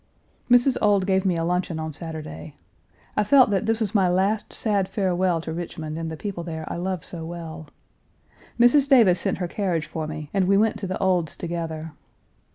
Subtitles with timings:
[0.49, 0.81] Mrs.
[0.81, 2.55] Ould gave me a luncheon on Saturday.
[3.15, 6.65] I felt that this was my last sad farewell to Richmond and the people there
[6.73, 7.67] I love so well.
[8.59, 8.89] Mrs.
[8.89, 11.91] Davis sent her carriage for me, and we went to the Oulds' together.